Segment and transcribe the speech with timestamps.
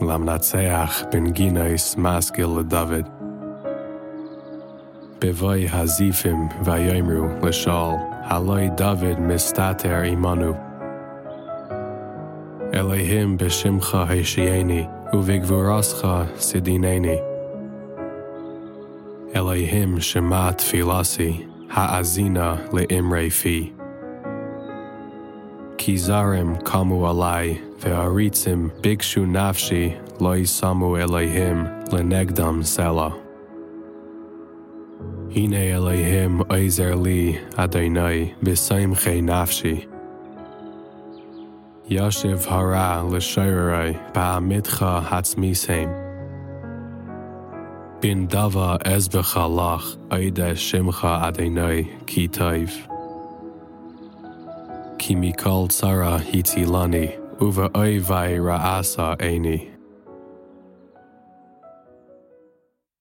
[0.00, 3.08] למנצח בן גינויס משכיל לדוד.
[5.20, 10.54] בבוי הזיפים ויאמרו לשאול, הלוי דוד מסתתר עמנו.
[12.74, 17.18] אלוהים בשמך השיעני, ובגבורסך סדינני.
[19.36, 23.72] אלוהים שמע תפילסי, האזינה לאמרי פי.
[25.79, 33.15] Kizarem kamu alai, ve'aritzim bikshu nafshi, lo samu elohim, lenegdam sala.
[35.29, 39.87] Hine Elohim Oizer Li Adonai B'Soimchei Nafshi.
[41.87, 45.91] Yashiv Hara L'Shoiroi Ba'amitcha Hatzmiseim.
[48.01, 52.88] Bin Dava Ezbecha Lach shemcha Shimcha Adonai Kitayv
[55.09, 59.78] kimi called Sarah hitilani, uva oivai raasa aini.